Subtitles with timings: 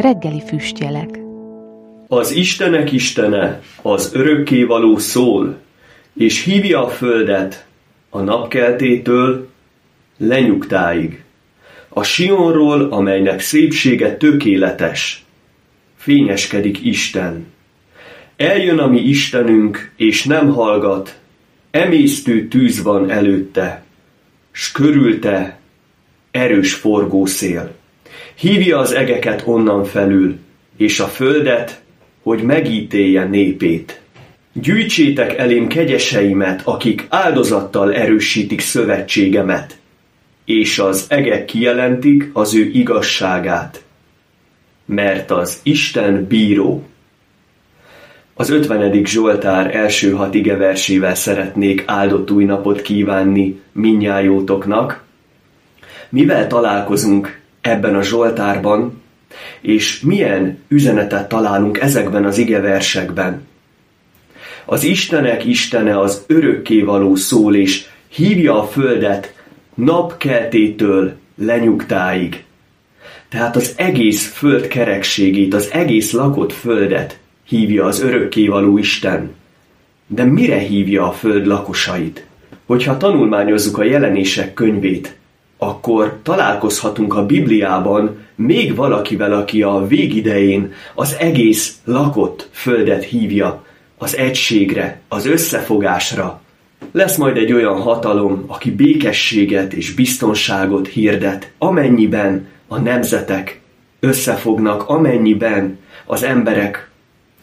[0.00, 1.18] Reggeli füstjelek
[2.08, 5.58] Az Istenek Istene, az örökkévaló szól,
[6.12, 7.66] és hívja a földet
[8.08, 9.48] a napkeltétől
[10.16, 11.22] lenyugtáig.
[11.88, 15.24] A Sionról, amelynek szépsége tökéletes,
[15.96, 17.46] fényeskedik Isten.
[18.36, 21.18] Eljön a mi Istenünk, és nem hallgat,
[21.70, 23.84] emésztő tűz van előtte,
[24.50, 25.58] s körülte
[26.30, 27.77] erős forgószél.
[28.38, 30.38] Hívja az egeket onnan felül,
[30.76, 31.80] és a földet,
[32.22, 34.00] hogy megítélje népét.
[34.52, 39.78] Gyűjtsétek elém kegyeseimet, akik áldozattal erősítik szövetségemet,
[40.44, 43.82] és az egek kijelentik az ő igazságát,
[44.84, 46.86] mert az Isten bíró.
[48.34, 49.04] Az 50.
[49.04, 55.04] Zsoltár első hat igeversével szeretnék áldott új napot kívánni minnyájótoknak.
[56.08, 57.37] Mivel találkozunk
[57.70, 59.02] ebben a Zsoltárban,
[59.60, 63.46] és milyen üzenetet találunk ezekben az igeversekben.
[64.64, 69.34] Az Istenek Istene az örökkévaló szól, és hívja a földet
[69.74, 72.44] napkeltétől lenyugtáig.
[73.28, 79.34] Tehát az egész föld kerekségét, az egész lakott földet hívja az örökkévaló Isten.
[80.06, 82.26] De mire hívja a föld lakosait?
[82.66, 85.17] Hogyha tanulmányozzuk a jelenések könyvét,
[85.58, 93.64] akkor találkozhatunk a Bibliában még valakivel, aki a végidején az egész lakott földet hívja
[93.98, 96.40] az egységre, az összefogásra.
[96.92, 103.60] Lesz majd egy olyan hatalom, aki békességet és biztonságot hirdet, amennyiben a nemzetek
[104.00, 106.90] összefognak, amennyiben az emberek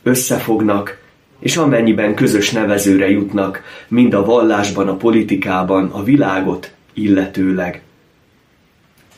[0.03, 1.03] összefognak,
[1.39, 7.81] és amennyiben közös nevezőre jutnak, mind a vallásban, a politikában, a világot illetőleg.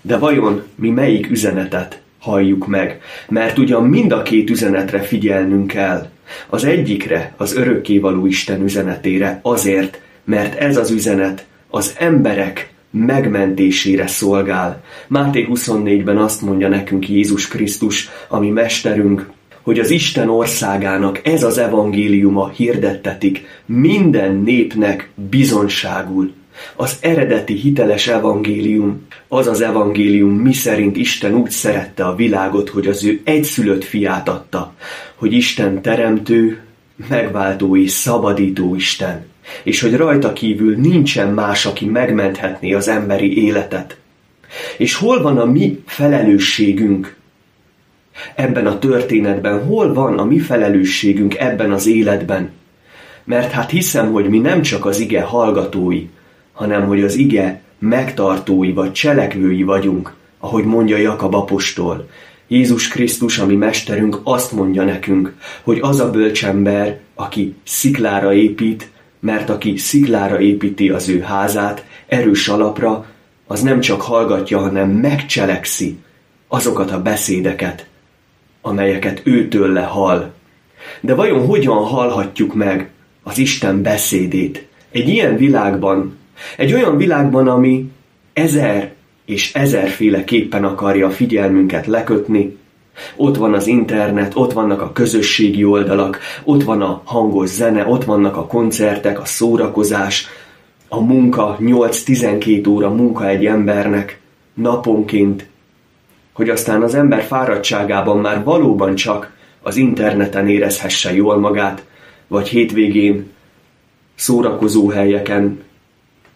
[0.08, 3.02] De vajon mi melyik üzenetet halljuk meg?
[3.30, 6.10] Mert ugyan mind a két üzenetre figyelnünk kell.
[6.50, 14.84] Az egyikre, az örökkévaló Isten üzenetére azért, mert ez az üzenet az emberek megmentésére szolgál.
[15.08, 19.30] Máté 24-ben azt mondja nekünk Jézus Krisztus, ami mesterünk,
[19.62, 26.34] hogy az Isten országának ez az evangéliuma hirdettetik minden népnek bizonságul.
[26.76, 32.88] Az eredeti hiteles evangélium, az az evangélium, mi szerint Isten úgy szerette a világot, hogy
[32.88, 34.74] az ő egyszülött fiát adta,
[35.16, 36.62] hogy Isten teremtő,
[37.10, 39.26] megváltó és szabadító Isten,
[39.64, 43.98] és hogy rajta kívül nincsen más, aki megmenthetné az emberi életet.
[44.78, 47.16] És hol van a mi felelősségünk
[48.36, 49.66] ebben a történetben?
[49.66, 52.52] Hol van a mi felelősségünk ebben az életben?
[53.24, 56.08] Mert hát hiszem, hogy mi nem csak az ige hallgatói,
[56.58, 62.10] hanem hogy az ige megtartói vagy cselekvői vagyunk, ahogy mondja Jakab apostol.
[62.48, 69.50] Jézus Krisztus, ami mesterünk, azt mondja nekünk, hogy az a bölcsember, aki sziklára épít, mert
[69.50, 73.06] aki sziklára építi az ő házát, erős alapra,
[73.48, 75.98] az nem csak hallgatja, hanem megcselekszi
[76.48, 77.88] azokat a beszédeket,
[78.62, 80.32] amelyeket őtől le hall.
[81.02, 82.90] De vajon hogyan hallhatjuk meg
[83.24, 84.68] az Isten beszédét?
[84.92, 86.18] Egy ilyen világban,
[86.58, 87.92] egy olyan világban, ami
[88.34, 88.94] ezer
[89.26, 92.58] és ezerféleképpen akarja a figyelmünket lekötni,
[93.16, 98.04] ott van az internet, ott vannak a közösségi oldalak, ott van a hangos zene, ott
[98.04, 100.28] vannak a koncertek, a szórakozás,
[100.90, 104.20] a munka, 8-12 óra munka egy embernek
[104.54, 105.48] naponként,
[106.34, 111.86] hogy aztán az ember fáradtságában már valóban csak az interneten érezhesse jól magát,
[112.28, 113.32] vagy hétvégén
[114.16, 115.64] szórakozó helyeken,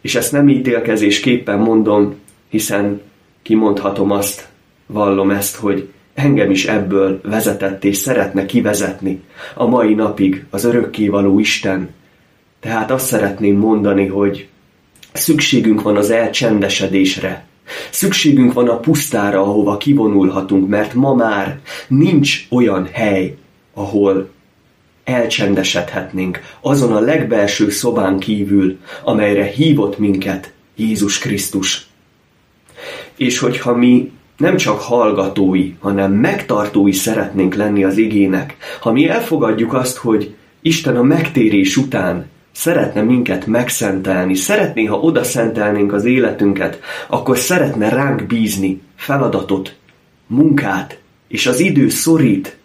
[0.01, 2.15] és ezt nem ítélkezésképpen mondom,
[2.49, 3.01] hiszen
[3.41, 4.49] kimondhatom azt,
[4.85, 9.21] vallom ezt, hogy engem is ebből vezetett és szeretne kivezetni
[9.55, 11.89] a mai napig az örökkévaló Isten.
[12.59, 14.47] Tehát azt szeretném mondani, hogy
[15.13, 17.49] szükségünk van az elcsendesedésre,
[17.89, 23.35] Szükségünk van a pusztára, ahova kivonulhatunk, mert ma már nincs olyan hely,
[23.73, 24.29] ahol
[25.03, 31.87] elcsendesedhetnénk azon a legbelső szobán kívül, amelyre hívott minket Jézus Krisztus.
[33.15, 39.73] És hogyha mi nem csak hallgatói, hanem megtartói szeretnénk lenni az igének, ha mi elfogadjuk
[39.73, 46.79] azt, hogy Isten a megtérés után szeretne minket megszentelni, szeretné, ha oda szentelnénk az életünket,
[47.07, 49.75] akkor szeretne ránk bízni feladatot,
[50.27, 52.57] munkát, és az idő szorít,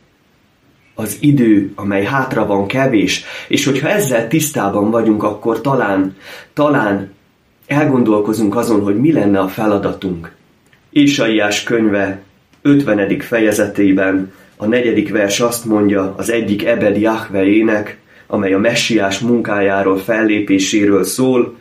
[0.99, 6.17] az idő, amely hátra van kevés, és hogyha ezzel tisztában vagyunk, akkor talán,
[6.53, 7.13] talán
[7.67, 10.35] elgondolkozunk azon, hogy mi lenne a feladatunk.
[10.91, 12.21] Ésaiás könyve
[12.63, 13.19] 50.
[13.21, 19.99] fejezetében a negyedik vers azt mondja, az egyik Ebed Jahve ének, amely a messiás munkájáról,
[19.99, 21.57] fellépéséről szól,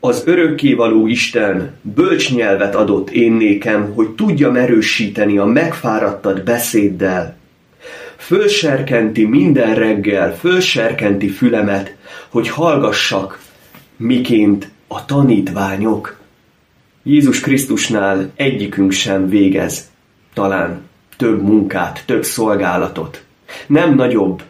[0.00, 7.39] az örökkévaló Isten bölcs nyelvet adott én nékem, hogy tudjam erősíteni a megfáradtat beszéddel.
[8.20, 11.96] Fölserkenti minden reggel, fölserkenti fülemet,
[12.28, 13.42] hogy hallgassak,
[13.96, 16.18] miként a tanítványok.
[17.02, 19.90] Jézus Krisztusnál egyikünk sem végez
[20.34, 20.82] talán
[21.16, 23.24] több munkát, több szolgálatot.
[23.66, 24.42] Nem nagyobb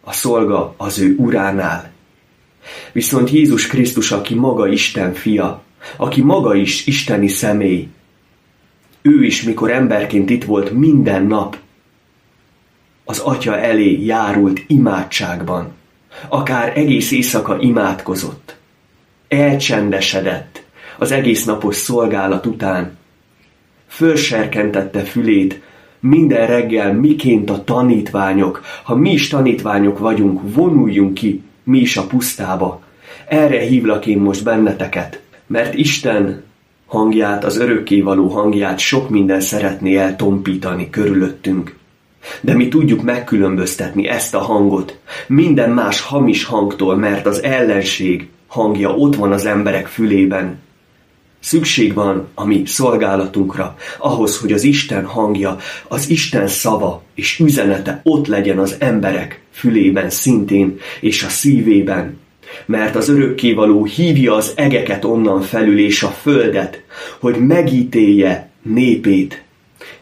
[0.00, 1.90] a szolga az ő uránál.
[2.92, 5.62] Viszont Jézus Krisztus, aki maga Isten fia,
[5.96, 7.88] aki maga is isteni személy,
[9.02, 11.56] ő is, mikor emberként itt volt minden nap,
[13.04, 15.72] az atya elé járult imádságban,
[16.28, 18.56] akár egész éjszaka imádkozott,
[19.28, 20.62] elcsendesedett
[20.98, 22.96] az egész napos szolgálat után,
[23.86, 25.60] fölserkentette fülét,
[26.00, 32.06] minden reggel miként a tanítványok, ha mi is tanítványok vagyunk, vonuljunk ki, mi is a
[32.06, 32.82] pusztába.
[33.28, 36.42] Erre hívlak én most benneteket, mert Isten
[36.86, 41.80] hangját, az örökkévaló hangját sok minden szeretné eltompítani körülöttünk.
[42.40, 48.94] De mi tudjuk megkülönböztetni ezt a hangot minden más hamis hangtól, mert az ellenség hangja
[48.94, 50.58] ott van az emberek fülében.
[51.40, 55.56] Szükség van a mi szolgálatunkra, ahhoz, hogy az Isten hangja,
[55.88, 62.20] az Isten szava és üzenete ott legyen az emberek fülében szintén, és a szívében.
[62.66, 66.82] Mert az örökkévaló hívja az egeket onnan felül és a földet,
[67.18, 69.42] hogy megítélje népét.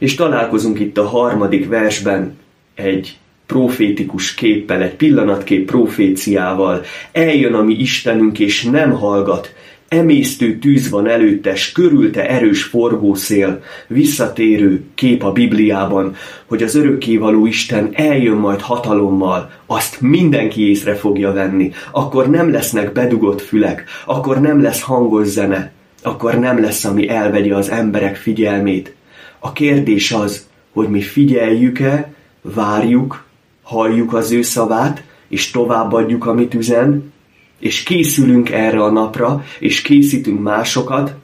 [0.00, 2.36] És találkozunk itt a harmadik versben
[2.74, 6.82] egy profétikus képpel, egy pillanatkép proféciával.
[7.12, 9.54] Eljön a mi Istenünk, és nem hallgat,
[9.88, 16.14] emésztő tűz van előttes, körülte erős forgószél, visszatérő kép a Bibliában,
[16.46, 22.92] hogy az örökkévaló Isten eljön majd hatalommal, azt mindenki észre fogja venni, akkor nem lesznek
[22.92, 25.72] bedugott fülek, akkor nem lesz hangos zene,
[26.02, 28.94] akkor nem lesz, ami elvegye az emberek figyelmét.
[29.40, 33.24] A kérdés az, hogy mi figyeljük-e, várjuk,
[33.62, 37.12] halljuk az ő szavát, és továbbadjuk, amit üzen,
[37.58, 41.14] és készülünk erre a napra, és készítünk másokat,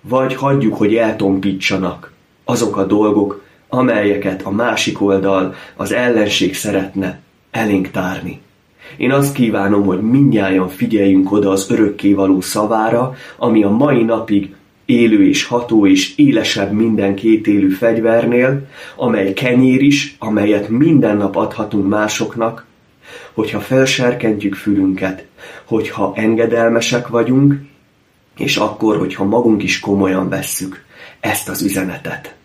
[0.00, 2.12] vagy hagyjuk, hogy eltompítsanak
[2.44, 7.20] azok a dolgok, amelyeket a másik oldal, az ellenség szeretne
[7.50, 8.40] elénk tárni.
[8.96, 14.54] Én azt kívánom, hogy mindnyájan figyeljünk oda az örökkévaló szavára, ami a mai napig
[14.90, 18.66] élő és ható és élesebb minden kétélű fegyvernél,
[18.96, 22.66] amely kenyér is, amelyet minden nap adhatunk másoknak,
[23.32, 25.26] hogyha felserkentjük fülünket,
[25.64, 27.54] hogyha engedelmesek vagyunk,
[28.38, 30.84] és akkor, hogyha magunk is komolyan vesszük
[31.20, 32.39] ezt az üzenetet.